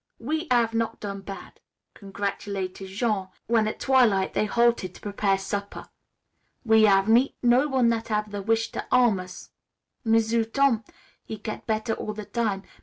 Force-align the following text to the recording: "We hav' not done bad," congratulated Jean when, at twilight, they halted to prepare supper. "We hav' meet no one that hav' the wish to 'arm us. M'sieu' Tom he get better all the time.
"We 0.17 0.47
hav' 0.49 0.73
not 0.73 0.99
done 0.99 1.21
bad," 1.21 1.59
congratulated 1.93 2.87
Jean 2.87 3.27
when, 3.45 3.67
at 3.67 3.79
twilight, 3.79 4.33
they 4.33 4.47
halted 4.47 4.95
to 4.95 5.01
prepare 5.01 5.37
supper. 5.37 5.89
"We 6.65 6.85
hav' 6.85 7.07
meet 7.07 7.35
no 7.43 7.67
one 7.67 7.89
that 7.89 8.07
hav' 8.07 8.31
the 8.31 8.41
wish 8.41 8.71
to 8.71 8.83
'arm 8.91 9.19
us. 9.19 9.51
M'sieu' 10.03 10.45
Tom 10.45 10.83
he 11.23 11.37
get 11.37 11.67
better 11.67 11.93
all 11.93 12.13
the 12.13 12.25
time. 12.25 12.63